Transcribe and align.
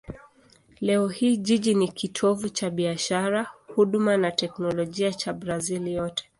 Leo 0.81 1.07
hii 1.07 1.37
jiji 1.37 1.75
ni 1.75 1.87
kitovu 1.87 2.49
cha 2.49 2.69
biashara, 2.69 3.47
huduma 3.75 4.17
na 4.17 4.31
teknolojia 4.31 5.13
cha 5.13 5.33
Brazil 5.33 5.87
yote. 5.87 6.29